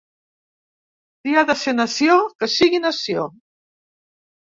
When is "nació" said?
1.79-2.15, 2.87-3.27